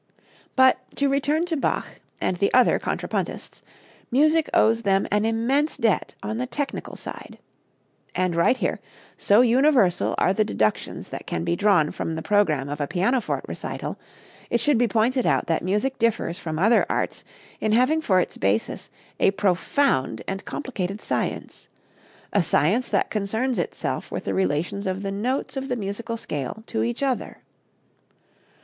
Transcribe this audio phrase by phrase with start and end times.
[0.55, 1.85] But, to return to Bach
[2.19, 3.61] and the other contrapuntists,
[4.09, 7.37] music owes them an immense debt on the technical side.
[8.15, 8.79] And right here,
[9.15, 13.45] so universal are the deductions that can be drawn from the program of a pianoforte
[13.47, 13.99] recital,
[14.49, 17.23] it should be pointed out that music differs from other arts
[17.59, 18.89] in having for its basis
[19.19, 21.67] a profound and complicated science,
[22.33, 26.63] a science that concerns itself with the relations of the notes of the musical scale
[26.65, 27.43] to each other.